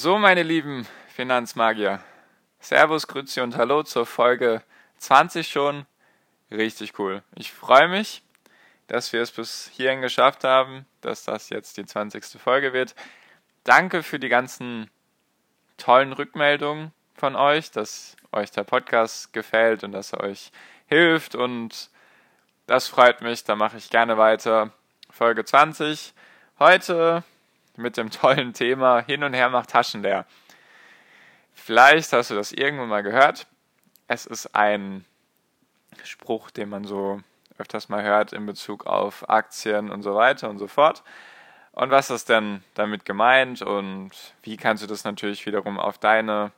So, 0.00 0.16
meine 0.16 0.44
lieben 0.44 0.86
Finanzmagier. 1.08 1.98
Servus, 2.60 3.08
Grüezi 3.08 3.40
und 3.40 3.56
Hallo 3.56 3.82
zur 3.82 4.06
Folge 4.06 4.62
20 4.98 5.48
schon. 5.48 5.86
Richtig 6.52 7.00
cool. 7.00 7.24
Ich 7.34 7.50
freue 7.50 7.88
mich, 7.88 8.22
dass 8.86 9.12
wir 9.12 9.20
es 9.20 9.32
bis 9.32 9.68
hierhin 9.74 10.00
geschafft 10.00 10.44
haben, 10.44 10.86
dass 11.00 11.24
das 11.24 11.50
jetzt 11.50 11.78
die 11.78 11.84
20. 11.84 12.40
Folge 12.40 12.72
wird. 12.72 12.94
Danke 13.64 14.04
für 14.04 14.20
die 14.20 14.28
ganzen 14.28 14.88
tollen 15.78 16.12
Rückmeldungen 16.12 16.92
von 17.16 17.34
euch, 17.34 17.72
dass 17.72 18.16
euch 18.30 18.52
der 18.52 18.62
Podcast 18.62 19.32
gefällt 19.32 19.82
und 19.82 19.90
dass 19.90 20.12
er 20.12 20.20
euch 20.20 20.52
hilft 20.86 21.34
und 21.34 21.90
das 22.68 22.86
freut 22.86 23.20
mich, 23.20 23.42
da 23.42 23.56
mache 23.56 23.78
ich 23.78 23.90
gerne 23.90 24.16
weiter. 24.16 24.72
Folge 25.10 25.44
20. 25.44 26.14
Heute 26.60 27.24
mit 27.78 27.96
dem 27.96 28.10
tollen 28.10 28.52
Thema 28.52 29.00
Hin 29.00 29.24
und 29.24 29.34
Her 29.34 29.48
macht 29.48 29.70
Taschen 29.70 30.02
leer. 30.02 30.26
Vielleicht 31.54 32.12
hast 32.12 32.30
du 32.30 32.34
das 32.34 32.52
irgendwann 32.52 32.88
mal 32.88 33.02
gehört. 33.02 33.46
Es 34.06 34.26
ist 34.26 34.54
ein 34.54 35.04
Spruch, 36.04 36.50
den 36.50 36.68
man 36.68 36.84
so 36.84 37.20
öfters 37.58 37.88
mal 37.88 38.02
hört 38.02 38.32
in 38.32 38.46
Bezug 38.46 38.86
auf 38.86 39.28
Aktien 39.28 39.90
und 39.90 40.02
so 40.02 40.14
weiter 40.14 40.48
und 40.48 40.58
so 40.58 40.68
fort. 40.68 41.02
Und 41.72 41.90
was 41.90 42.10
ist 42.10 42.28
denn 42.28 42.62
damit 42.74 43.04
gemeint 43.04 43.62
und 43.62 44.10
wie 44.42 44.56
kannst 44.56 44.82
du 44.82 44.86
das 44.86 45.04
natürlich 45.04 45.46
wiederum 45.46 45.78
auf 45.78 45.98
deine 45.98 46.52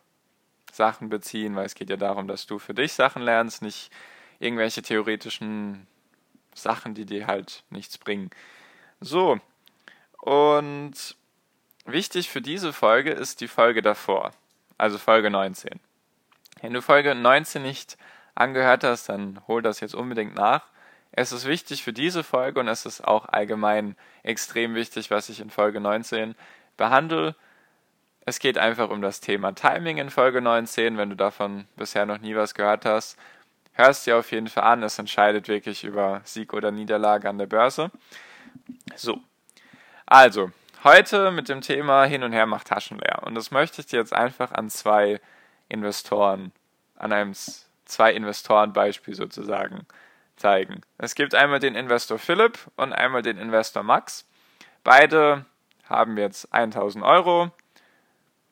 Sachen 0.72 1.08
beziehen, 1.08 1.56
weil 1.56 1.66
es 1.66 1.74
geht 1.74 1.90
ja 1.90 1.96
darum, 1.96 2.28
dass 2.28 2.46
du 2.46 2.58
für 2.58 2.74
dich 2.74 2.92
Sachen 2.92 3.22
lernst, 3.22 3.62
nicht 3.62 3.90
irgendwelche 4.38 4.82
theoretischen 4.82 5.86
Sachen, 6.54 6.94
die 6.94 7.06
dir 7.06 7.26
halt 7.26 7.64
nichts 7.70 7.98
bringen. 7.98 8.30
So, 9.00 9.38
und 10.18 11.16
wichtig 11.84 12.30
für 12.30 12.40
diese 12.40 12.72
Folge 12.72 13.10
ist 13.10 13.40
die 13.40 13.48
Folge 13.48 13.82
davor, 13.82 14.32
also 14.78 14.98
Folge 14.98 15.30
19. 15.30 15.80
Wenn 16.60 16.72
du 16.72 16.82
Folge 16.82 17.14
19 17.14 17.62
nicht 17.62 17.96
angehört 18.34 18.84
hast, 18.84 19.08
dann 19.08 19.40
hol 19.46 19.62
das 19.62 19.80
jetzt 19.80 19.94
unbedingt 19.94 20.34
nach. 20.34 20.62
Es 21.12 21.32
ist 21.32 21.46
wichtig 21.46 21.82
für 21.82 21.92
diese 21.92 22.22
Folge 22.22 22.60
und 22.60 22.68
es 22.68 22.86
ist 22.86 23.02
auch 23.02 23.26
allgemein 23.26 23.96
extrem 24.22 24.74
wichtig, 24.74 25.10
was 25.10 25.28
ich 25.28 25.40
in 25.40 25.50
Folge 25.50 25.80
19 25.80 26.34
behandle. 26.76 27.34
Es 28.24 28.38
geht 28.38 28.58
einfach 28.58 28.90
um 28.90 29.02
das 29.02 29.20
Thema 29.20 29.52
Timing 29.52 29.98
in 29.98 30.10
Folge 30.10 30.40
19. 30.40 30.96
Wenn 30.96 31.10
du 31.10 31.16
davon 31.16 31.66
bisher 31.76 32.06
noch 32.06 32.18
nie 32.18 32.36
was 32.36 32.54
gehört 32.54 32.84
hast, 32.84 33.18
hörst 33.72 34.06
dir 34.06 34.18
auf 34.18 34.30
jeden 34.30 34.48
Fall 34.48 34.64
an. 34.64 34.82
Es 34.82 34.98
entscheidet 34.98 35.48
wirklich 35.48 35.82
über 35.82 36.20
Sieg 36.24 36.52
oder 36.52 36.70
Niederlage 36.70 37.28
an 37.28 37.38
der 37.38 37.46
Börse. 37.46 37.90
So, 38.94 39.20
also, 40.06 40.52
heute 40.84 41.30
mit 41.30 41.48
dem 41.48 41.60
Thema 41.60 42.04
Hin 42.04 42.22
und 42.22 42.32
Her 42.32 42.46
macht 42.46 42.68
Taschen 42.68 42.98
leer. 42.98 43.22
Und 43.24 43.34
das 43.34 43.50
möchte 43.50 43.80
ich 43.80 43.86
dir 43.86 43.98
jetzt 43.98 44.12
einfach 44.12 44.52
an 44.52 44.70
zwei 44.70 45.20
Investoren, 45.68 46.52
an 46.96 47.12
einem 47.12 47.32
zwei 47.84 48.12
Investorenbeispiel 48.12 49.14
sozusagen 49.14 49.86
zeigen. 50.36 50.80
Es 50.98 51.14
gibt 51.14 51.34
einmal 51.34 51.60
den 51.60 51.74
Investor 51.74 52.18
Philipp 52.18 52.58
und 52.76 52.92
einmal 52.92 53.22
den 53.22 53.38
Investor 53.38 53.82
Max. 53.82 54.26
Beide 54.82 55.44
haben 55.84 56.16
jetzt 56.16 56.52
1000 56.52 57.04
Euro. 57.04 57.50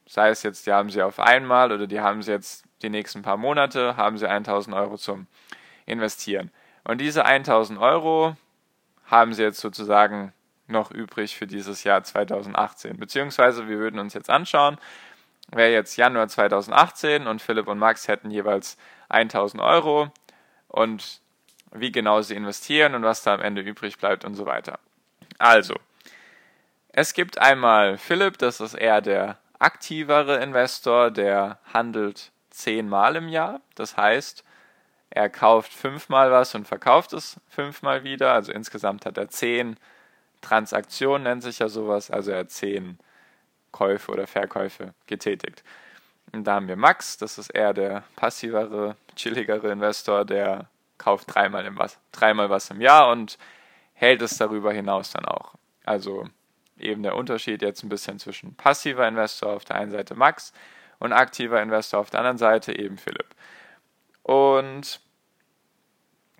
Sei 0.06 0.30
es 0.30 0.42
jetzt, 0.42 0.66
die 0.66 0.72
haben 0.72 0.90
sie 0.90 1.02
auf 1.02 1.20
einmal 1.20 1.72
oder 1.72 1.86
die 1.86 2.00
haben 2.00 2.22
sie 2.22 2.32
jetzt 2.32 2.64
die 2.82 2.90
nächsten 2.90 3.22
paar 3.22 3.36
Monate, 3.36 3.96
haben 3.96 4.18
sie 4.18 4.28
1000 4.28 4.74
Euro 4.76 4.96
zum 4.96 5.26
Investieren. 5.86 6.50
Und 6.84 7.00
diese 7.00 7.24
1000 7.24 7.78
Euro 7.78 8.36
haben 9.06 9.32
sie 9.32 9.42
jetzt 9.42 9.60
sozusagen 9.60 10.32
noch 10.68 10.90
übrig 10.90 11.36
für 11.36 11.46
dieses 11.46 11.84
Jahr 11.84 12.02
2018. 12.02 12.98
Beziehungsweise 12.98 13.68
wir 13.68 13.78
würden 13.78 13.98
uns 13.98 14.14
jetzt 14.14 14.30
anschauen, 14.30 14.78
wäre 15.50 15.72
jetzt 15.72 15.96
Januar 15.96 16.28
2018 16.28 17.26
und 17.26 17.42
Philipp 17.42 17.68
und 17.68 17.78
Max 17.78 18.08
hätten 18.08 18.30
jeweils 18.30 18.76
1000 19.08 19.62
Euro 19.62 20.12
und 20.68 21.20
wie 21.72 21.92
genau 21.92 22.22
sie 22.22 22.34
investieren 22.34 22.94
und 22.94 23.02
was 23.02 23.22
da 23.22 23.34
am 23.34 23.40
Ende 23.40 23.62
übrig 23.62 23.98
bleibt 23.98 24.24
und 24.24 24.34
so 24.34 24.46
weiter. 24.46 24.78
Also, 25.38 25.74
es 26.88 27.14
gibt 27.14 27.38
einmal 27.38 27.98
Philipp, 27.98 28.38
das 28.38 28.60
ist 28.60 28.74
eher 28.74 29.00
der 29.00 29.38
aktivere 29.58 30.42
Investor, 30.42 31.10
der 31.10 31.58
handelt 31.72 32.32
zehnmal 32.50 33.16
im 33.16 33.28
Jahr. 33.28 33.60
Das 33.74 33.96
heißt, 33.96 34.44
er 35.10 35.28
kauft 35.28 35.72
fünfmal 35.72 36.30
was 36.30 36.54
und 36.54 36.66
verkauft 36.66 37.12
es 37.12 37.40
fünfmal 37.48 38.04
wieder. 38.04 38.32
Also 38.32 38.52
insgesamt 38.52 39.06
hat 39.06 39.16
er 39.16 39.28
zehn 39.28 39.76
Transaktion 40.40 41.22
nennt 41.22 41.42
sich 41.42 41.58
ja 41.58 41.68
sowas, 41.68 42.10
also 42.10 42.30
er 42.30 42.40
hat 42.40 42.50
zehn 42.50 42.98
Käufe 43.72 44.12
oder 44.12 44.26
Verkäufe 44.26 44.94
getätigt. 45.06 45.62
Und 46.32 46.44
da 46.44 46.54
haben 46.54 46.68
wir 46.68 46.76
Max, 46.76 47.16
das 47.16 47.38
ist 47.38 47.50
eher 47.50 47.72
der 47.72 48.04
passivere, 48.16 48.96
chilligere 49.16 49.70
Investor, 49.70 50.24
der 50.24 50.68
kauft 50.98 51.34
dreimal, 51.34 51.64
im 51.64 51.78
was, 51.78 51.98
dreimal 52.12 52.50
was 52.50 52.70
im 52.70 52.80
Jahr 52.80 53.10
und 53.10 53.38
hält 53.94 54.22
es 54.22 54.36
darüber 54.36 54.72
hinaus 54.72 55.10
dann 55.12 55.24
auch. 55.24 55.54
Also 55.84 56.28
eben 56.78 57.02
der 57.02 57.16
Unterschied 57.16 57.62
jetzt 57.62 57.82
ein 57.82 57.88
bisschen 57.88 58.18
zwischen 58.18 58.54
passiver 58.54 59.06
Investor 59.08 59.52
auf 59.52 59.64
der 59.64 59.76
einen 59.76 59.90
Seite 59.90 60.14
Max 60.14 60.52
und 60.98 61.12
aktiver 61.12 61.62
Investor 61.62 62.00
auf 62.00 62.10
der 62.10 62.20
anderen 62.20 62.38
Seite 62.38 62.76
eben 62.76 62.98
Philipp. 62.98 63.28
Und 64.22 65.00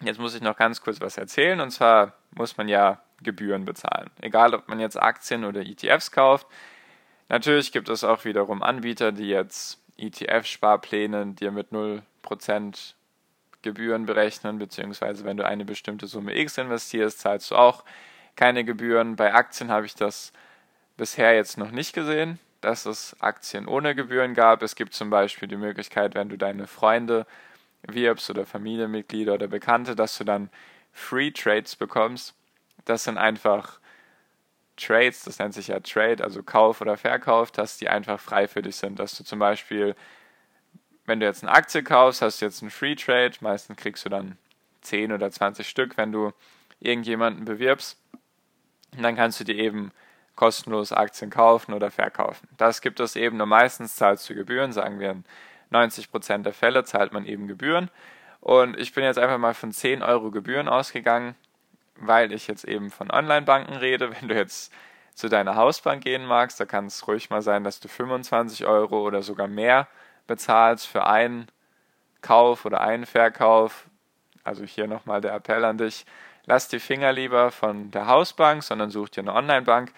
jetzt 0.03 0.19
muss 0.19 0.35
ich 0.35 0.43
noch 0.43 0.57
ganz 0.57 0.83
kurz 0.83 1.01
was 1.01 1.17
erzählen. 1.17 1.61
Und 1.61 1.71
zwar 1.71 2.15
muss 2.31 2.57
man 2.57 2.69
ja 2.69 3.01
Gebühren 3.23 3.65
bezahlen. 3.65 4.11
Egal, 4.21 4.55
ob 4.55 4.69
man 4.69 4.81
jetzt 4.81 5.01
Aktien 5.01 5.45
oder 5.45 5.61
ETFs 5.61 6.11
kauft. 6.11 6.47
Natürlich 7.29 7.73
gibt 7.73 7.89
es 7.89 8.05
auch 8.05 8.25
wiederum 8.25 8.62
Anbieter, 8.62 9.12
die 9.12 9.29
jetzt 9.29 9.81
ETF-Sparpläne 9.99 11.34
dir 11.34 11.51
mit 11.51 11.73
0% 11.73 12.95
Gebühren 13.62 14.06
berechnen, 14.06 14.59
beziehungsweise 14.59 15.25
wenn 15.25 15.37
du 15.37 15.45
eine 15.45 15.65
bestimmte 15.65 16.06
Summe 16.06 16.37
X 16.39 16.59
investierst, 16.59 17.19
zahlst 17.19 17.51
du 17.51 17.56
auch 17.56 17.84
keine 18.37 18.65
Gebühren. 18.65 19.17
Bei 19.17 19.35
Aktien 19.35 19.71
habe 19.71 19.87
ich 19.87 19.95
das 19.95 20.33
bisher 20.97 21.35
jetzt 21.35 21.59
noch 21.59 21.73
nicht 21.73 21.93
gesehen, 21.93 22.39
dass 22.61 22.87
es 22.87 23.17
Aktien 23.21 23.67
ohne 23.67 23.95
Gebühren 23.95 24.35
gab. 24.35 24.62
Es 24.62 24.77
gibt 24.77 24.95
zum 24.95 25.11
Beispiel 25.11 25.49
die 25.49 25.56
Möglichkeit, 25.56 26.15
wenn 26.15 26.29
du 26.29 26.39
deine 26.39 26.69
Freunde 26.69 27.27
wirbst 27.83 28.31
oder 28.31 28.47
Familienmitglieder 28.47 29.35
oder 29.35 29.49
Bekannte, 29.49 29.97
dass 29.97 30.17
du 30.19 30.25
dann 30.25 30.50
Free 30.93 31.31
Trades 31.31 31.77
bekommst. 31.77 32.35
Das 32.88 33.04
sind 33.04 33.19
einfach 33.19 33.81
Trades, 34.76 35.25
das 35.25 35.38
nennt 35.38 35.54
sich 35.54 35.69
ja 35.69 35.81
Trade, 35.81 36.22
also 36.22 36.43
Kauf 36.43 36.81
oder 36.81 36.97
Verkauf, 36.97 37.50
dass 37.50 37.76
die 37.76 37.88
einfach 37.88 38.21
frei 38.21 38.49
für 38.49 38.62
dich 38.62 38.76
sind. 38.76 38.99
Dass 38.99 39.16
du 39.16 39.25
zum 39.25 39.38
Beispiel, 39.38 39.94
wenn 41.04 41.21
du 41.21 41.26
jetzt 41.26 41.43
eine 41.43 41.53
Aktie 41.53 41.82
kaufst, 41.82 42.22
hast 42.22 42.41
du 42.41 42.47
jetzt 42.47 42.62
einen 42.62 42.71
Free 42.71 42.94
Trade, 42.94 43.32
meistens 43.41 43.76
kriegst 43.76 44.04
du 44.04 44.09
dann 44.09 44.38
10 44.82 45.12
oder 45.12 45.31
20 45.31 45.69
Stück, 45.69 45.97
wenn 45.97 46.12
du 46.12 46.32
irgendjemanden 46.81 47.44
bewirbst. 47.44 47.99
Und 48.97 49.03
dann 49.03 49.16
kannst 49.16 49.41
du 49.41 49.44
dir 49.44 49.56
eben 49.56 49.91
kostenlos 50.37 50.93
Aktien 50.93 51.31
kaufen 51.31 51.75
oder 51.75 51.91
verkaufen. 51.91 52.49
Das 52.56 52.81
gibt 52.81 53.00
es 53.00 53.16
eben 53.16 53.37
nur 53.37 53.47
meistens, 53.47 53.96
zahlst 53.96 54.31
du 54.31 54.34
Gebühren, 54.34 54.73
sagen 54.73 55.00
wir 55.00 55.11
in 55.11 55.25
90% 55.73 56.43
der 56.43 56.55
Fälle 56.55 56.84
zahlt 56.84 57.12
man 57.12 57.26
eben 57.26 57.49
Gebühren. 57.49 57.91
Und 58.41 58.79
ich 58.79 58.94
bin 58.94 59.05
jetzt 59.05 59.19
einfach 59.19 59.37
mal 59.37 59.52
von 59.52 59.73
10 59.73 60.02
Euro 60.02 60.31
Gebühren 60.31 60.69
ausgegangen 60.69 61.34
weil 62.00 62.33
ich 62.33 62.47
jetzt 62.47 62.65
eben 62.65 62.91
von 62.91 63.11
Online-Banken 63.11 63.77
rede. 63.77 64.11
Wenn 64.12 64.29
du 64.29 64.35
jetzt 64.35 64.73
zu 65.15 65.29
deiner 65.29 65.56
Hausbank 65.56 66.05
gehen 66.05 66.25
magst, 66.25 66.61
da 66.61 66.65
kann 66.65 66.87
es 66.87 67.06
ruhig 67.09 67.31
mal 67.31 67.43
sein, 67.43 67.65
dass 67.65 67.81
du 67.81 67.89
25 67.89 68.67
Euro 68.67 69.03
oder 69.03 69.23
sogar 69.23 69.49
mehr 69.49 69.89
bezahlst 70.27 70.87
für 70.87 71.06
einen 71.06 71.49
Kauf 72.23 72.65
oder 72.65 72.81
einen 72.81 73.06
Verkauf. 73.06 73.89
Also 74.45 74.65
hier 74.65 74.87
nochmal 74.87 75.21
der 75.21 75.35
Appell 75.35 75.65
an 75.65 75.79
dich. 75.79 76.06
Lass 76.47 76.69
die 76.69 76.81
Finger 76.81 77.12
lieber 77.12 77.50
von 77.50 77.91
der 77.91 78.06
Hausbank, 78.06 78.62
sondern 78.62 78.91
such 78.91 79.11
dir 79.11 79.21
eine 79.21 79.35
Online-Bank. 79.35 79.93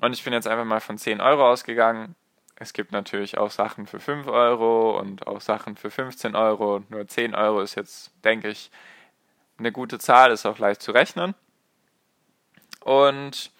Und 0.00 0.12
ich 0.12 0.22
bin 0.22 0.32
jetzt 0.32 0.46
einfach 0.46 0.64
mal 0.64 0.80
von 0.80 0.98
10 0.98 1.20
Euro 1.20 1.50
ausgegangen. 1.50 2.14
Es 2.56 2.72
gibt 2.72 2.92
natürlich 2.92 3.38
auch 3.38 3.50
Sachen 3.50 3.86
für 3.86 4.00
5 4.00 4.28
Euro 4.28 4.98
und 4.98 5.26
auch 5.26 5.40
Sachen 5.40 5.76
für 5.76 5.90
15 5.90 6.36
Euro. 6.36 6.82
Nur 6.88 7.06
10 7.06 7.34
Euro 7.34 7.60
ist 7.60 7.74
jetzt, 7.74 8.12
denke 8.24 8.48
ich, 8.48 8.70
eine 9.58 9.72
gute 9.72 9.98
Zahl, 9.98 10.30
ist 10.30 10.46
auch 10.46 10.58
leicht 10.58 10.82
zu 10.82 10.92
rechnen. 10.92 11.34
Und, 12.80 13.50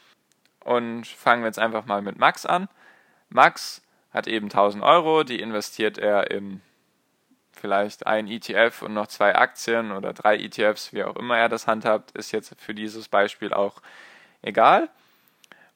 und 0.64 1.06
fangen 1.06 1.42
wir 1.42 1.48
jetzt 1.48 1.58
einfach 1.58 1.86
mal 1.86 2.02
mit 2.02 2.18
Max 2.18 2.46
an. 2.46 2.68
Max 3.28 3.82
hat 4.12 4.26
eben 4.26 4.46
1000 4.46 4.82
Euro, 4.84 5.24
die 5.24 5.40
investiert 5.40 5.98
er 5.98 6.30
in 6.30 6.60
vielleicht 7.52 8.06
ein 8.06 8.28
ETF 8.28 8.82
und 8.82 8.94
noch 8.94 9.06
zwei 9.06 9.34
Aktien 9.34 9.90
oder 9.90 10.12
drei 10.12 10.36
ETFs, 10.36 10.92
wie 10.92 11.04
auch 11.04 11.16
immer 11.16 11.38
er 11.38 11.48
das 11.48 11.66
handhabt, 11.66 12.12
ist 12.12 12.32
jetzt 12.32 12.54
für 12.60 12.74
dieses 12.74 13.08
Beispiel 13.08 13.52
auch 13.52 13.80
egal. 14.42 14.88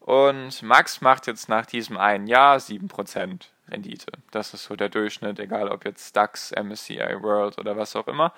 Und 0.01 0.63
Max 0.63 1.01
macht 1.01 1.27
jetzt 1.27 1.49
nach 1.49 1.67
diesem 1.67 1.97
einen 1.97 2.27
Jahr 2.27 2.57
7% 2.59 3.47
Rendite. 3.69 4.13
Das 4.31 4.55
ist 4.55 4.65
so 4.65 4.77
der 4.77 4.89
Durchschnitt, 4.89 5.39
egal 5.39 5.69
ob 5.69 5.85
jetzt 5.85 6.17
DAX, 6.17 6.53
MSCI 6.53 7.23
World 7.23 7.59
oder 7.59 7.77
was 7.77 7.95
auch 7.97 8.09
immer. 8.09 8.33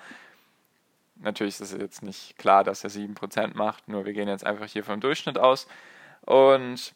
Natürlich 1.23 1.59
ist 1.59 1.73
es 1.73 1.79
jetzt 1.79 2.03
nicht 2.03 2.37
klar, 2.37 2.63
dass 2.63 2.83
er 2.83 2.89
7% 2.89 3.55
macht, 3.55 3.87
nur 3.87 4.05
wir 4.05 4.13
gehen 4.13 4.27
jetzt 4.27 4.45
einfach 4.45 4.67
hier 4.67 4.83
vom 4.83 4.99
Durchschnitt 4.99 5.37
aus. 5.37 5.67
Und 6.21 6.93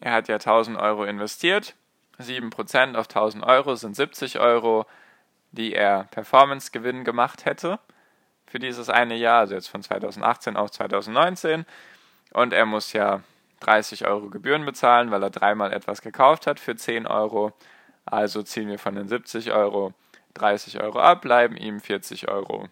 er 0.00 0.12
hat 0.12 0.28
ja 0.28 0.36
1000 0.36 0.78
Euro 0.78 1.04
investiert. 1.04 1.74
7% 2.18 2.96
auf 2.96 3.08
1000 3.08 3.44
Euro 3.44 3.74
sind 3.74 3.96
70 3.96 4.38
Euro, 4.38 4.86
die 5.52 5.74
er 5.74 6.04
Performance-Gewinn 6.04 7.04
gemacht 7.04 7.44
hätte 7.44 7.80
für 8.46 8.58
dieses 8.58 8.88
eine 8.88 9.16
Jahr, 9.16 9.40
also 9.40 9.54
jetzt 9.54 9.68
von 9.68 9.82
2018 9.82 10.56
auf 10.56 10.70
2019. 10.70 11.64
Und 12.32 12.52
er 12.52 12.66
muss 12.66 12.92
ja 12.92 13.22
30 13.60 14.06
Euro 14.06 14.30
Gebühren 14.30 14.64
bezahlen, 14.64 15.10
weil 15.10 15.22
er 15.22 15.30
dreimal 15.30 15.72
etwas 15.72 16.02
gekauft 16.02 16.46
hat 16.46 16.60
für 16.60 16.76
10 16.76 17.06
Euro. 17.06 17.52
Also 18.04 18.42
ziehen 18.42 18.68
wir 18.68 18.78
von 18.78 18.94
den 18.94 19.08
70 19.08 19.52
Euro 19.52 19.92
30 20.34 20.80
Euro 20.80 21.00
ab, 21.00 21.22
bleiben 21.22 21.56
ihm 21.56 21.80
40 21.80 22.28
Euro, 22.28 22.68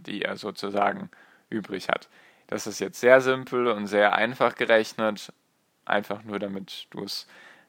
die 0.00 0.22
er 0.22 0.36
sozusagen 0.36 1.10
übrig 1.50 1.88
hat. 1.88 2.08
Das 2.46 2.66
ist 2.66 2.78
jetzt 2.78 3.00
sehr 3.00 3.20
simpel 3.20 3.68
und 3.68 3.86
sehr 3.86 4.14
einfach 4.14 4.54
gerechnet, 4.54 5.32
einfach 5.84 6.22
nur 6.24 6.38
damit 6.38 6.86
du 6.90 7.04
es 7.04 7.26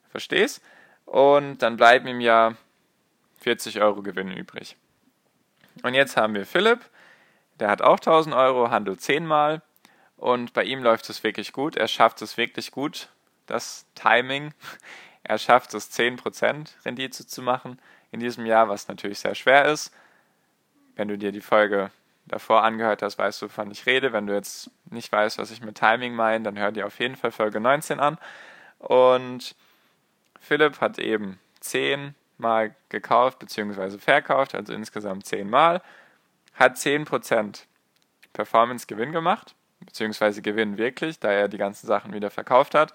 verstehst. 0.10 0.62
Und 1.06 1.60
dann 1.60 1.78
bleiben 1.78 2.08
ihm 2.08 2.20
ja 2.20 2.56
40 3.40 3.82
Euro 3.82 4.02
Gewinn 4.02 4.32
übrig. 4.32 4.76
Und 5.84 5.94
jetzt 5.94 6.18
haben 6.18 6.34
wir 6.34 6.46
Philipp, 6.46 6.80
der 7.60 7.70
hat 7.70 7.82
auch 7.82 7.98
1000 7.98 8.36
Euro, 8.36 8.70
handelt 8.70 9.02
10 9.02 9.26
Mal 9.26 9.62
und 10.18 10.54
bei 10.54 10.64
ihm 10.64 10.82
läuft 10.82 11.10
es 11.10 11.24
wirklich 11.24 11.54
gut. 11.54 11.76
Er 11.76 11.88
schafft 11.88 12.22
es 12.22 12.38
wirklich 12.38 12.72
gut, 12.72 13.10
das 13.46 13.86
Timing. 13.96 14.54
Er 15.28 15.40
schafft 15.40 15.74
es 15.74 15.92
10% 15.92 16.86
Rendite 16.86 17.26
zu 17.26 17.42
machen 17.42 17.82
in 18.12 18.20
diesem 18.20 18.46
Jahr, 18.46 18.70
was 18.70 18.88
natürlich 18.88 19.18
sehr 19.18 19.34
schwer 19.34 19.66
ist. 19.66 19.92
Wenn 20.96 21.08
du 21.08 21.18
dir 21.18 21.32
die 21.32 21.42
Folge 21.42 21.90
davor 22.26 22.64
angehört 22.64 23.02
hast, 23.02 23.18
weißt 23.18 23.42
du, 23.42 23.46
wovon 23.48 23.72
ich 23.72 23.86
rede. 23.86 24.14
Wenn 24.14 24.28
du 24.28 24.34
jetzt 24.34 24.72
nicht 24.90 25.12
weißt, 25.12 25.38
was 25.38 25.52
ich 25.52 25.62
mit 25.62 25.78
Timing 25.78 26.16
meine, 26.16 26.44
dann 26.44 26.58
hör 26.58 26.72
dir 26.72 26.88
auf 26.88 27.00
jeden 27.00 27.16
Fall 27.16 27.32
Folge 27.32 27.60
19 27.60 28.00
an. 28.00 28.18
Und 28.80 29.56
Philipp 30.40 30.82
hat 30.82 31.00
eben 31.00 31.40
10 31.62 32.16
Mal 32.38 32.76
gekauft 32.90 33.40
bzw. 33.40 33.98
verkauft, 33.98 34.56
also 34.56 34.74
insgesamt 34.74 35.26
10 35.26 35.50
Mal, 35.50 35.82
hat 36.54 36.78
10% 36.78 37.64
Performance-Gewinn 38.34 39.12
gemacht 39.12 39.56
beziehungsweise 39.86 40.42
Gewinn 40.42 40.78
wirklich, 40.78 41.20
da 41.20 41.32
er 41.32 41.48
die 41.48 41.58
ganzen 41.58 41.88
Sachen 41.88 42.14
wieder 42.14 42.30
verkauft 42.30 42.76
hat. 42.76 42.94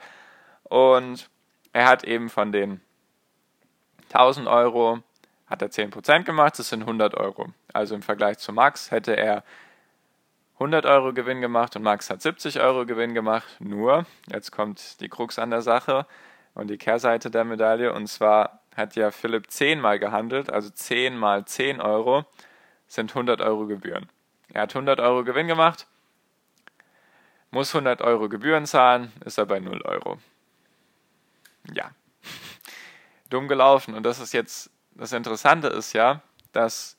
Und 0.64 1.30
er 1.72 1.86
hat 1.86 2.04
eben 2.04 2.28
von 2.28 2.52
den 2.52 2.80
1000 4.12 4.48
Euro 4.48 5.02
hat 5.50 5.62
er 5.62 5.68
10% 5.68 6.22
gemacht, 6.22 6.58
das 6.58 6.68
sind 6.68 6.82
100 6.82 7.14
Euro. 7.14 7.48
Also 7.72 7.96
im 7.96 8.02
Vergleich 8.02 8.38
zu 8.38 8.52
Max 8.52 8.90
hätte 8.90 9.16
er 9.16 9.42
100 10.54 10.86
Euro 10.86 11.12
Gewinn 11.12 11.40
gemacht 11.40 11.74
und 11.74 11.82
Max 11.82 12.08
hat 12.08 12.22
70 12.22 12.60
Euro 12.60 12.86
Gewinn 12.86 13.14
gemacht. 13.14 13.46
Nur, 13.58 14.06
jetzt 14.30 14.52
kommt 14.52 15.00
die 15.00 15.08
Krux 15.08 15.38
an 15.38 15.50
der 15.50 15.62
Sache 15.62 16.06
und 16.54 16.68
die 16.68 16.78
Kehrseite 16.78 17.30
der 17.30 17.44
Medaille. 17.44 17.92
Und 17.92 18.06
zwar 18.06 18.60
hat 18.76 18.94
ja 18.94 19.10
Philipp 19.10 19.50
10 19.50 19.80
mal 19.80 19.98
gehandelt, 19.98 20.52
also 20.52 20.70
10 20.70 21.16
mal 21.16 21.44
10 21.44 21.80
Euro 21.80 22.24
sind 22.86 23.10
100 23.10 23.40
Euro 23.40 23.66
Gebühren. 23.66 24.08
Er 24.52 24.62
hat 24.62 24.74
100 24.74 25.00
Euro 25.00 25.24
Gewinn 25.24 25.48
gemacht, 25.48 25.86
muss 27.50 27.74
100 27.74 28.02
Euro 28.02 28.28
Gebühren 28.28 28.66
zahlen, 28.66 29.12
ist 29.24 29.38
er 29.38 29.46
bei 29.46 29.58
0 29.58 29.82
Euro. 29.82 30.18
Ja, 31.72 31.90
dumm 33.30 33.48
gelaufen. 33.48 33.94
Und 33.94 34.04
das 34.04 34.20
ist 34.20 34.32
jetzt, 34.32 34.70
das 34.94 35.12
Interessante 35.12 35.68
ist 35.68 35.92
ja, 35.92 36.22
dass 36.52 36.96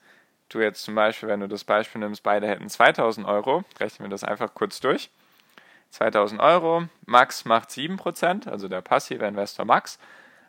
du 0.50 0.60
jetzt 0.60 0.84
zum 0.84 0.96
Beispiel, 0.96 1.30
wenn 1.30 1.40
du 1.40 1.48
das 1.48 1.64
Beispiel 1.64 2.00
nimmst, 2.00 2.24
beide 2.24 2.48
hätten 2.48 2.70
2000 2.70 3.28
Euro, 3.28 3.64
rechnen 3.80 4.08
wir 4.08 4.12
das 4.12 4.24
einfach 4.24 4.54
kurz 4.54 4.80
durch. 4.80 5.10
2000 5.92 6.40
Euro, 6.42 6.88
Max 7.06 7.46
macht 7.46 7.70
7%, 7.70 8.50
also 8.50 8.68
der 8.68 8.82
passive 8.82 9.26
Investor 9.26 9.66
Max 9.66 10.00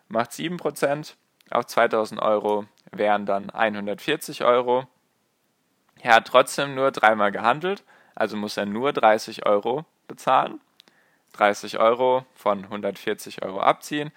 macht 0.09 0.31
7%, 0.31 1.15
auf 1.51 1.67
2000 1.67 2.21
Euro 2.21 2.67
wären 2.93 3.27
dann 3.27 3.51
140 3.51 4.45
Euro. 4.45 4.87
Er 6.01 6.17
hat 6.17 6.27
trotzdem 6.27 6.75
nur 6.75 6.91
dreimal 6.91 7.33
gehandelt, 7.33 7.83
also 8.15 8.37
muss 8.37 8.57
er 8.57 8.67
nur 8.67 8.93
30 8.93 9.47
Euro 9.47 9.85
bezahlen. 10.07 10.61
30 11.33 11.79
Euro 11.79 12.27
von 12.35 12.65
140 12.65 13.43
Euro 13.43 13.61
abziehen. 13.61 14.13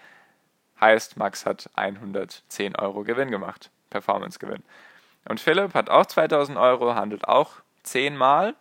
Heißt, 0.80 1.16
Max 1.16 1.46
hat 1.46 1.70
110 1.74 2.76
Euro 2.76 3.02
Gewinn 3.02 3.30
gemacht. 3.30 3.70
Performance-Gewinn. 3.90 4.62
Und 5.28 5.40
Philipp 5.40 5.74
hat 5.74 5.90
auch 5.90 6.06
2000 6.06 6.58
Euro, 6.58 6.94
handelt 6.94 7.26
auch 7.26 7.54
10 7.82 8.16
Mal, 8.16 8.54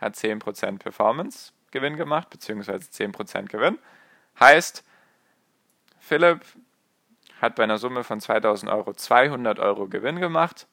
hat 0.00 0.14
10% 0.14 0.78
Performance-Gewinn 0.78 1.96
gemacht, 1.96 2.30
beziehungsweise 2.30 2.88
10% 2.90 3.48
Gewinn. 3.48 3.78
Heißt, 4.38 4.84
Philipp 5.98 6.40
hat 7.40 7.56
bei 7.56 7.64
einer 7.64 7.78
Summe 7.78 8.04
von 8.04 8.20
2000 8.20 8.70
Euro 8.70 8.92
200 8.92 9.58
Euro 9.58 9.88
Gewinn 9.88 10.20
gemacht, 10.20 10.66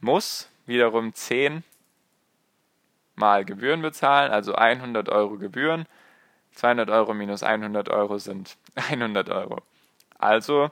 muss 0.00 0.48
wiederum 0.66 1.14
10 1.14 1.64
mal 3.16 3.44
Gebühren 3.44 3.82
bezahlen, 3.82 4.32
also 4.32 4.54
100 4.54 5.08
Euro 5.08 5.38
Gebühren. 5.38 5.86
200 6.54 6.90
Euro 6.90 7.14
minus 7.14 7.42
100 7.42 7.88
Euro 7.88 8.18
sind 8.18 8.56
100 8.74 9.28
Euro. 9.28 9.62
Also 10.18 10.70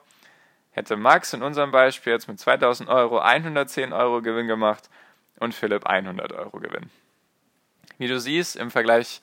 hätte 0.72 0.96
Max 0.96 1.32
in 1.32 1.42
unserem 1.42 1.70
Beispiel 1.70 2.12
jetzt 2.12 2.28
mit 2.28 2.38
2000 2.38 2.88
Euro 2.88 3.18
110 3.18 3.92
Euro 3.92 4.20
Gewinn 4.20 4.46
gemacht 4.46 4.90
und 5.38 5.54
Philipp 5.54 5.86
100 5.86 6.32
Euro 6.32 6.60
Gewinn. 6.60 6.90
Wie 7.98 8.08
du 8.08 8.20
siehst, 8.20 8.56
im 8.56 8.70
Vergleich 8.70 9.22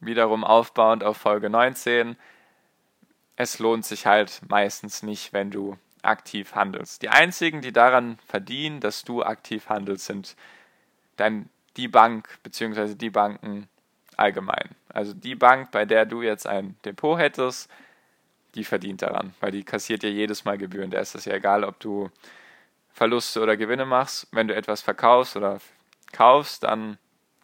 wiederum 0.00 0.44
aufbauend 0.44 1.04
auf 1.04 1.16
Folge 1.16 1.50
19, 1.50 2.16
es 3.36 3.58
lohnt 3.58 3.84
sich 3.84 4.06
halt 4.06 4.40
meistens 4.48 5.02
nicht, 5.02 5.32
wenn 5.32 5.50
du 5.50 5.76
aktiv 6.02 6.54
handelst. 6.54 7.02
Die 7.02 7.08
einzigen, 7.08 7.60
die 7.60 7.72
daran 7.72 8.18
verdienen, 8.26 8.80
dass 8.80 9.04
du 9.04 9.22
aktiv 9.22 9.68
handelst, 9.68 10.06
sind 10.06 10.36
dein 11.16 11.48
die 11.76 11.88
Bank 11.88 12.28
bzw. 12.42 12.94
die 12.94 13.10
Banken 13.10 13.68
allgemein. 14.16 14.70
Also 14.88 15.12
die 15.12 15.34
Bank, 15.34 15.72
bei 15.72 15.84
der 15.84 16.06
du 16.06 16.22
jetzt 16.22 16.46
ein 16.46 16.76
Depot 16.84 17.18
hättest, 17.18 17.68
die 18.54 18.64
verdient 18.64 19.02
daran, 19.02 19.34
weil 19.40 19.50
die 19.50 19.64
kassiert 19.64 20.02
ja 20.02 20.08
jedes 20.08 20.44
Mal 20.44 20.58
Gebühren. 20.58 20.90
Da 20.90 21.00
ist 21.00 21.14
es 21.14 21.24
ja 21.24 21.34
egal, 21.34 21.64
ob 21.64 21.80
du 21.80 22.10
Verluste 22.92 23.40
oder 23.40 23.56
Gewinne 23.56 23.86
machst. 23.86 24.28
Wenn 24.30 24.48
du 24.48 24.54
etwas 24.54 24.80
verkaufst 24.80 25.36
oder 25.36 25.58
kaufst, 26.12 26.62
dann 26.62 26.98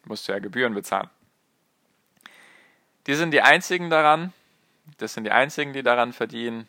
musst 0.05 0.29
du 0.29 0.33
ja 0.33 0.39
Gebühren 0.39 0.75
bezahlen. 0.75 1.11
Die 3.07 3.15
sind 3.15 3.33
die 3.33 3.43
einzigen 3.43 3.91
daran, 3.91 4.33
das 4.99 5.15
sind 5.15 5.25
die 5.25 5.33
einzigen, 5.33 5.73
die 5.73 5.83
daran 5.83 6.13
verdienen. 6.13 6.69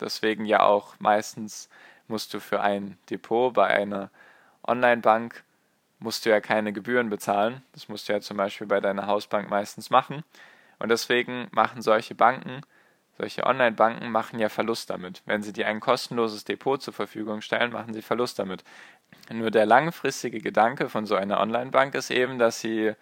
Deswegen 0.00 0.44
ja 0.44 0.62
auch 0.62 0.94
meistens 0.98 1.68
musst 2.08 2.34
du 2.34 2.40
für 2.40 2.60
ein 2.60 2.98
Depot 3.10 3.52
bei 3.52 3.66
einer 3.66 4.10
Online-Bank 4.66 5.44
musst 5.98 6.26
du 6.26 6.30
ja 6.30 6.40
keine 6.40 6.72
Gebühren 6.72 7.08
bezahlen. 7.08 7.62
Das 7.72 7.88
musst 7.88 8.08
du 8.08 8.12
ja 8.12 8.20
zum 8.20 8.36
Beispiel 8.36 8.66
bei 8.66 8.80
deiner 8.80 9.06
Hausbank 9.06 9.48
meistens 9.48 9.90
machen. 9.90 10.24
Und 10.78 10.90
deswegen 10.90 11.48
machen 11.52 11.80
solche 11.80 12.14
Banken, 12.14 12.60
solche 13.18 13.44
Online-Banken 13.44 14.10
machen 14.10 14.38
ja 14.38 14.48
Verlust 14.48 14.90
damit. 14.90 15.22
Wenn 15.26 15.42
sie 15.42 15.52
dir 15.52 15.66
ein 15.66 15.80
kostenloses 15.80 16.44
Depot 16.44 16.80
zur 16.80 16.92
Verfügung 16.92 17.40
stellen, 17.40 17.72
machen 17.72 17.94
sie 17.94 18.02
Verlust 18.02 18.38
damit. 18.38 18.64
Nur 19.32 19.50
der 19.50 19.66
langfristige 19.66 20.40
Gedanke 20.40 20.88
von 20.88 21.06
so 21.06 21.14
einer 21.14 21.40
Online-Bank 21.40 21.94
ist 21.94 22.10
eben, 22.10 22.38
dass 22.38 22.60
sie 22.60 22.92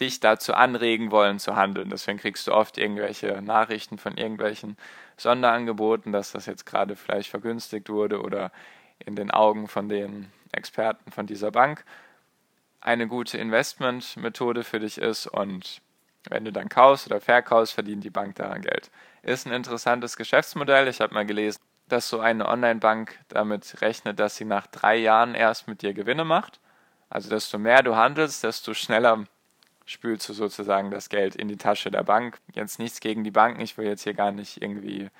dich 0.00 0.20
dazu 0.20 0.54
anregen 0.54 1.10
wollen 1.10 1.38
zu 1.38 1.56
handeln. 1.56 1.90
Deswegen 1.90 2.18
kriegst 2.18 2.46
du 2.46 2.52
oft 2.52 2.78
irgendwelche 2.78 3.42
Nachrichten 3.42 3.98
von 3.98 4.16
irgendwelchen 4.16 4.76
Sonderangeboten, 5.16 6.12
dass 6.12 6.32
das 6.32 6.46
jetzt 6.46 6.64
gerade 6.64 6.96
vielleicht 6.96 7.28
vergünstigt 7.28 7.88
wurde 7.88 8.22
oder 8.22 8.52
in 8.98 9.16
den 9.16 9.30
Augen 9.30 9.68
von 9.68 9.88
den 9.88 10.30
Experten 10.52 11.10
von 11.10 11.26
dieser 11.26 11.50
Bank 11.50 11.84
eine 12.80 13.06
gute 13.06 13.38
Investmentmethode 13.38 14.64
für 14.64 14.80
dich 14.80 14.98
ist 14.98 15.26
und 15.26 15.80
wenn 16.28 16.44
du 16.44 16.52
dann 16.52 16.68
kaufst 16.68 17.06
oder 17.06 17.20
verkaufst, 17.20 17.74
verdient 17.74 18.04
die 18.04 18.10
Bank 18.10 18.36
daran 18.36 18.62
Geld. 18.62 18.90
Ist 19.22 19.46
ein 19.46 19.52
interessantes 19.52 20.16
Geschäftsmodell. 20.16 20.88
Ich 20.88 21.00
habe 21.00 21.14
mal 21.14 21.26
gelesen, 21.26 21.60
dass 21.88 22.08
so 22.08 22.20
eine 22.20 22.48
Online-Bank 22.48 23.18
damit 23.28 23.80
rechnet, 23.80 24.18
dass 24.18 24.36
sie 24.36 24.44
nach 24.44 24.66
drei 24.66 24.96
Jahren 24.96 25.34
erst 25.34 25.68
mit 25.68 25.82
dir 25.82 25.92
Gewinne 25.92 26.24
macht. 26.24 26.60
Also 27.10 27.28
desto 27.28 27.58
mehr 27.58 27.82
du 27.82 27.96
handelst, 27.96 28.42
desto 28.42 28.72
schneller 28.72 29.24
spülst 29.84 30.28
du 30.28 30.32
sozusagen 30.32 30.90
das 30.90 31.08
Geld 31.08 31.36
in 31.36 31.48
die 31.48 31.58
Tasche 31.58 31.90
der 31.90 32.02
Bank. 32.02 32.38
Jetzt 32.54 32.78
nichts 32.78 33.00
gegen 33.00 33.24
die 33.24 33.30
Banken, 33.30 33.60
ich 33.60 33.76
will 33.76 33.86
jetzt 33.86 34.04
hier 34.04 34.14
gar 34.14 34.32
nicht 34.32 34.62
irgendwie 34.62 35.10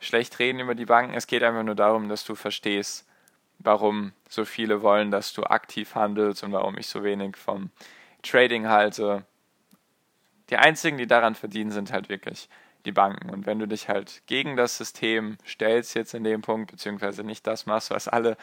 schlecht 0.00 0.38
reden 0.38 0.60
über 0.60 0.74
die 0.74 0.86
Banken. 0.86 1.14
Es 1.14 1.26
geht 1.26 1.42
einfach 1.42 1.62
nur 1.62 1.74
darum, 1.74 2.08
dass 2.08 2.24
du 2.24 2.34
verstehst, 2.34 3.06
warum 3.58 4.12
so 4.28 4.44
viele 4.44 4.82
wollen, 4.82 5.10
dass 5.10 5.32
du 5.32 5.44
aktiv 5.44 5.94
handelst 5.94 6.42
und 6.42 6.52
warum 6.52 6.78
ich 6.78 6.88
so 6.88 7.04
wenig 7.04 7.36
vom 7.36 7.70
Trading 8.22 8.68
halte. 8.68 9.24
Die 10.50 10.56
einzigen, 10.56 10.98
die 10.98 11.06
daran 11.06 11.34
verdienen, 11.34 11.70
sind 11.70 11.92
halt 11.92 12.08
wirklich 12.08 12.48
die 12.84 12.92
Banken. 12.92 13.30
Und 13.30 13.46
wenn 13.46 13.58
du 13.58 13.66
dich 13.66 13.88
halt 13.88 14.22
gegen 14.26 14.56
das 14.56 14.76
System 14.76 15.38
stellst 15.46 15.94
jetzt 15.94 16.14
in 16.14 16.24
dem 16.24 16.42
Punkt, 16.42 16.70
beziehungsweise 16.70 17.24
nicht 17.24 17.46
das 17.46 17.66
machst, 17.66 17.90
was 17.90 18.08
alle 18.08 18.36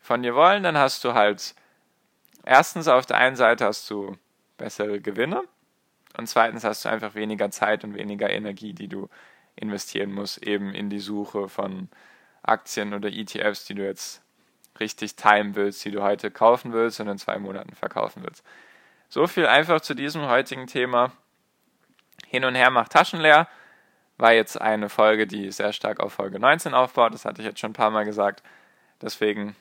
von 0.00 0.22
dir 0.22 0.34
wollen, 0.34 0.62
dann 0.62 0.76
hast 0.76 1.02
du 1.04 1.14
halt 1.14 1.54
erstens 2.44 2.88
auf 2.88 3.06
der 3.06 3.16
einen 3.16 3.36
Seite 3.36 3.64
hast 3.64 3.88
du 3.90 4.16
bessere 4.58 5.00
Gewinne 5.00 5.42
und 6.16 6.28
zweitens 6.28 6.62
hast 6.62 6.84
du 6.84 6.88
einfach 6.88 7.14
weniger 7.14 7.50
Zeit 7.50 7.84
und 7.84 7.94
weniger 7.94 8.30
Energie, 8.30 8.74
die 8.74 8.88
du 8.88 9.08
investieren 9.56 10.12
musst, 10.12 10.42
eben 10.42 10.74
in 10.74 10.90
die 10.90 10.98
Suche 10.98 11.48
von 11.48 11.88
Aktien 12.42 12.92
oder 12.92 13.10
ETFs, 13.10 13.64
die 13.64 13.74
du 13.74 13.84
jetzt 13.84 14.22
richtig 14.78 15.16
timen 15.16 15.54
willst, 15.54 15.84
die 15.84 15.90
du 15.90 16.02
heute 16.02 16.30
kaufen 16.30 16.72
willst 16.72 17.00
und 17.00 17.08
in 17.08 17.18
zwei 17.18 17.38
Monaten 17.38 17.74
verkaufen 17.74 18.22
willst. 18.24 18.44
So 19.08 19.26
viel 19.26 19.46
einfach 19.46 19.80
zu 19.80 19.94
diesem 19.94 20.26
heutigen 20.26 20.66
Thema. 20.66 21.12
Hin 22.34 22.44
und 22.44 22.56
her 22.56 22.70
macht 22.70 22.90
Taschen 22.90 23.20
leer. 23.20 23.46
War 24.18 24.32
jetzt 24.32 24.60
eine 24.60 24.88
Folge, 24.88 25.28
die 25.28 25.52
sehr 25.52 25.72
stark 25.72 26.00
auf 26.00 26.14
Folge 26.14 26.40
19 26.40 26.74
aufbaut. 26.74 27.14
Das 27.14 27.24
hatte 27.24 27.40
ich 27.40 27.46
jetzt 27.46 27.60
schon 27.60 27.70
ein 27.70 27.74
paar 27.74 27.92
Mal 27.92 28.04
gesagt. 28.04 28.42
Deswegen 29.00 29.54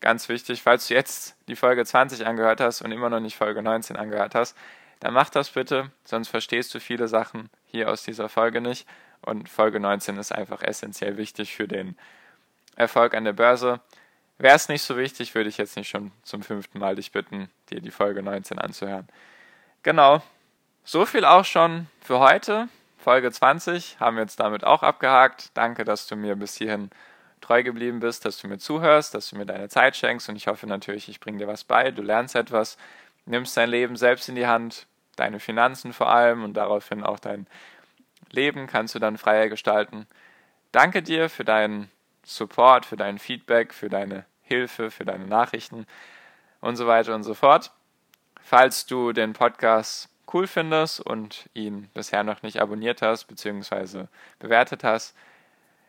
ganz 0.00 0.28
wichtig, 0.28 0.60
falls 0.60 0.88
du 0.88 0.94
jetzt 0.94 1.36
die 1.46 1.54
Folge 1.54 1.84
20 1.84 2.26
angehört 2.26 2.60
hast 2.60 2.82
und 2.82 2.90
immer 2.90 3.10
noch 3.10 3.20
nicht 3.20 3.36
Folge 3.36 3.62
19 3.62 3.94
angehört 3.94 4.34
hast, 4.34 4.56
dann 4.98 5.14
mach 5.14 5.30
das 5.30 5.50
bitte, 5.50 5.92
sonst 6.02 6.26
verstehst 6.26 6.74
du 6.74 6.80
viele 6.80 7.06
Sachen 7.06 7.48
hier 7.64 7.88
aus 7.88 8.02
dieser 8.02 8.28
Folge 8.28 8.60
nicht. 8.60 8.88
Und 9.22 9.48
Folge 9.48 9.78
19 9.78 10.16
ist 10.16 10.32
einfach 10.32 10.62
essentiell 10.62 11.18
wichtig 11.18 11.54
für 11.54 11.68
den 11.68 11.96
Erfolg 12.74 13.14
an 13.14 13.22
der 13.22 13.34
Börse. 13.34 13.78
Wäre 14.38 14.56
es 14.56 14.68
nicht 14.68 14.82
so 14.82 14.96
wichtig, 14.96 15.36
würde 15.36 15.48
ich 15.48 15.58
jetzt 15.58 15.76
nicht 15.76 15.88
schon 15.88 16.10
zum 16.24 16.42
fünften 16.42 16.80
Mal 16.80 16.96
dich 16.96 17.12
bitten, 17.12 17.50
dir 17.70 17.80
die 17.80 17.92
Folge 17.92 18.20
19 18.20 18.58
anzuhören. 18.58 19.06
Genau. 19.84 20.22
So 20.88 21.04
viel 21.04 21.24
auch 21.24 21.44
schon 21.44 21.88
für 22.00 22.20
heute. 22.20 22.68
Folge 22.96 23.32
20 23.32 23.98
haben 23.98 24.18
wir 24.18 24.22
jetzt 24.22 24.38
damit 24.38 24.62
auch 24.62 24.84
abgehakt. 24.84 25.50
Danke, 25.54 25.84
dass 25.84 26.06
du 26.06 26.14
mir 26.14 26.36
bis 26.36 26.56
hierhin 26.56 26.90
treu 27.40 27.64
geblieben 27.64 27.98
bist, 27.98 28.24
dass 28.24 28.38
du 28.38 28.46
mir 28.46 28.58
zuhörst, 28.58 29.12
dass 29.12 29.30
du 29.30 29.36
mir 29.36 29.46
deine 29.46 29.68
Zeit 29.68 29.96
schenkst 29.96 30.28
und 30.28 30.36
ich 30.36 30.46
hoffe 30.46 30.68
natürlich, 30.68 31.08
ich 31.08 31.18
bringe 31.18 31.38
dir 31.38 31.48
was 31.48 31.64
bei, 31.64 31.90
du 31.90 32.02
lernst 32.02 32.36
etwas, 32.36 32.78
nimmst 33.24 33.56
dein 33.56 33.68
Leben 33.68 33.96
selbst 33.96 34.28
in 34.28 34.36
die 34.36 34.46
Hand, 34.46 34.86
deine 35.16 35.40
Finanzen 35.40 35.92
vor 35.92 36.08
allem 36.08 36.44
und 36.44 36.54
daraufhin 36.54 37.02
auch 37.02 37.18
dein 37.18 37.48
Leben 38.30 38.68
kannst 38.68 38.94
du 38.94 39.00
dann 39.00 39.18
freier 39.18 39.48
gestalten. 39.48 40.06
Danke 40.70 41.02
dir 41.02 41.28
für 41.28 41.44
deinen 41.44 41.90
Support, 42.24 42.86
für 42.86 42.96
dein 42.96 43.18
Feedback, 43.18 43.74
für 43.74 43.88
deine 43.88 44.24
Hilfe, 44.40 44.92
für 44.92 45.04
deine 45.04 45.26
Nachrichten 45.26 45.84
und 46.60 46.76
so 46.76 46.86
weiter 46.86 47.16
und 47.16 47.24
so 47.24 47.34
fort. 47.34 47.72
Falls 48.40 48.86
du 48.86 49.12
den 49.12 49.32
Podcast 49.32 50.10
cool 50.32 50.46
findest 50.46 51.00
und 51.00 51.48
ihn 51.54 51.88
bisher 51.94 52.24
noch 52.24 52.42
nicht 52.42 52.60
abonniert 52.60 53.02
hast 53.02 53.24
bzw. 53.24 54.06
bewertet 54.38 54.84
hast, 54.84 55.16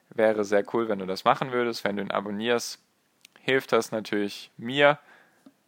wäre 0.10 0.44
sehr 0.44 0.63
cool, 0.74 0.88
wenn 0.89 1.00
du 1.00 1.06
das 1.06 1.24
machen 1.25 1.51
würdest. 1.51 1.84
Wenn 1.84 1.98
du 1.98 2.03
ihn 2.03 2.12
abonnierst, 2.12 2.79
hilft 3.41 3.72
das 3.72 3.91
natürlich 3.91 4.51
mir. 4.58 5.00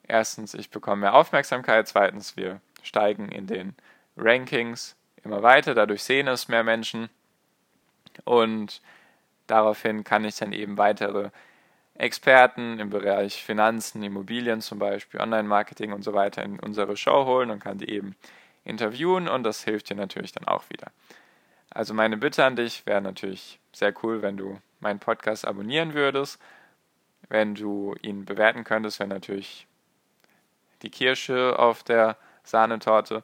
Erstens, 0.08 0.54
ich 0.54 0.70
bekomme 0.70 1.02
mehr 1.02 1.14
Aufmerksamkeit. 1.14 1.88
Zweitens, 1.88 2.38
wir 2.38 2.62
steigen 2.82 3.30
in 3.30 3.48
den 3.48 3.76
Rankings 4.18 4.96
immer 5.24 5.44
weiter. 5.44 5.76
Dadurch 5.76 6.04
sehen 6.04 6.28
es 6.28 6.48
mehr 6.48 6.64
Menschen. 6.64 7.10
Und 8.24 8.82
Daraufhin 9.50 10.04
kann 10.04 10.26
ich 10.26 10.36
dann 10.36 10.54
eben 10.54 10.78
weitere 10.78 11.32
Experten 11.96 12.80
im 12.80 12.92
Bereich 12.92 13.44
Finanzen, 13.44 14.04
Immobilien 14.04 14.62
zum 14.62 14.78
Beispiel, 14.78 15.20
Online-Marketing 15.20 15.92
und 15.92 16.04
so 16.04 16.14
weiter 16.14 16.44
in 16.44 16.60
unsere 16.60 16.96
Show 16.96 17.26
holen 17.26 17.50
und 17.50 17.60
kann 17.60 17.80
die 17.80 17.90
eben 17.90 18.16
interviewen 18.70 19.28
und 19.28 19.44
das 19.44 19.64
hilft 19.64 19.90
dir 19.90 19.96
natürlich 19.96 20.32
dann 20.32 20.48
auch 20.48 20.64
wieder. 20.70 20.92
Also 21.70 21.94
meine 21.94 22.18
Bitte 22.18 22.44
an 22.46 22.56
dich 22.56 22.86
wäre 22.86 23.02
natürlich 23.02 23.60
sehr 23.74 23.94
cool, 24.04 24.22
wenn 24.22 24.38
du 24.38 24.60
meinen 24.80 25.00
Podcast 25.00 25.46
abonnieren 25.46 25.94
würdest, 25.94 26.40
wenn 27.28 27.56
du 27.56 27.96
ihn 28.02 28.26
bewerten 28.26 28.64
könntest, 28.64 29.00
wäre 29.00 29.10
natürlich 29.10 29.68
die 30.82 30.90
Kirsche 30.90 31.58
auf 31.60 31.84
der 31.84 32.18
Sahnetorte. 32.44 33.24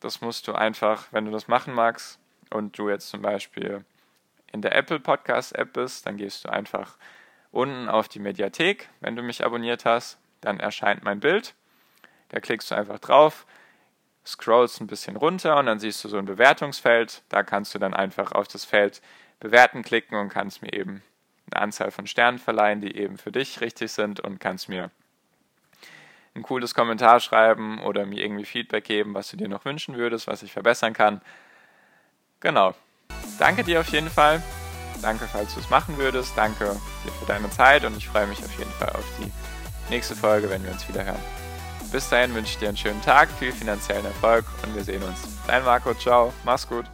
Das 0.00 0.20
musst 0.20 0.48
du 0.48 0.52
einfach, 0.52 1.06
wenn 1.12 1.24
du 1.24 1.30
das 1.30 1.48
machen 1.48 1.72
magst 1.72 2.18
und 2.50 2.78
du 2.78 2.90
jetzt 2.90 3.08
zum 3.08 3.22
Beispiel 3.22 3.84
in 4.52 4.62
der 4.62 4.74
Apple 4.74 5.00
Podcast 5.00 5.54
App 5.54 5.72
bist, 5.72 6.06
dann 6.06 6.16
gehst 6.16 6.44
du 6.44 6.50
einfach 6.50 6.96
unten 7.52 7.88
auf 7.88 8.08
die 8.08 8.18
Mediathek, 8.18 8.88
wenn 9.00 9.16
du 9.16 9.22
mich 9.22 9.44
abonniert 9.44 9.84
hast, 9.84 10.18
dann 10.40 10.60
erscheint 10.60 11.02
mein 11.02 11.20
Bild. 11.20 11.54
Da 12.28 12.40
klickst 12.40 12.70
du 12.70 12.74
einfach 12.74 12.98
drauf, 12.98 13.46
scrollst 14.26 14.80
ein 14.80 14.86
bisschen 14.86 15.16
runter 15.16 15.56
und 15.58 15.66
dann 15.66 15.78
siehst 15.78 16.02
du 16.04 16.08
so 16.08 16.18
ein 16.18 16.24
Bewertungsfeld. 16.24 17.22
Da 17.28 17.42
kannst 17.42 17.74
du 17.74 17.78
dann 17.78 17.94
einfach 17.94 18.32
auf 18.32 18.48
das 18.48 18.64
Feld 18.64 19.00
Bewerten 19.38 19.82
klicken 19.82 20.18
und 20.18 20.30
kannst 20.30 20.62
mir 20.62 20.72
eben 20.72 21.02
eine 21.52 21.62
Anzahl 21.62 21.90
von 21.90 22.06
Sternen 22.06 22.38
verleihen, 22.38 22.80
die 22.80 22.96
eben 22.96 23.18
für 23.18 23.30
dich 23.30 23.60
richtig 23.60 23.92
sind 23.92 24.20
und 24.20 24.40
kannst 24.40 24.68
mir 24.68 24.90
ein 26.34 26.42
cooles 26.42 26.74
Kommentar 26.74 27.20
schreiben 27.20 27.80
oder 27.80 28.04
mir 28.04 28.22
irgendwie 28.22 28.44
Feedback 28.44 28.84
geben, 28.84 29.14
was 29.14 29.30
du 29.30 29.36
dir 29.36 29.48
noch 29.48 29.64
wünschen 29.64 29.96
würdest, 29.96 30.26
was 30.26 30.42
ich 30.42 30.52
verbessern 30.52 30.92
kann. 30.92 31.20
Genau. 32.40 32.74
Danke 33.38 33.64
dir 33.64 33.80
auf 33.80 33.88
jeden 33.88 34.10
Fall. 34.10 34.42
Danke, 35.02 35.28
falls 35.30 35.54
du 35.54 35.60
es 35.60 35.70
machen 35.70 35.96
würdest. 35.98 36.36
Danke 36.36 36.76
dir 37.04 37.12
für 37.12 37.26
deine 37.26 37.50
Zeit 37.50 37.84
und 37.84 37.96
ich 37.96 38.08
freue 38.08 38.26
mich 38.26 38.38
auf 38.38 38.58
jeden 38.58 38.70
Fall 38.72 38.90
auf 38.90 39.04
die 39.20 39.30
nächste 39.90 40.14
Folge, 40.14 40.50
wenn 40.50 40.62
wir 40.64 40.72
uns 40.72 40.88
wieder 40.88 41.04
hören. 41.04 41.45
Bis 41.92 42.08
dahin 42.08 42.34
wünsche 42.34 42.52
ich 42.52 42.58
dir 42.58 42.68
einen 42.68 42.76
schönen 42.76 43.00
Tag, 43.02 43.28
viel 43.38 43.52
finanziellen 43.52 44.04
Erfolg 44.04 44.44
und 44.64 44.74
wir 44.74 44.84
sehen 44.84 45.02
uns. 45.02 45.18
Dein 45.46 45.64
Marco, 45.64 45.94
ciao, 45.94 46.32
mach's 46.44 46.68
gut. 46.68 46.84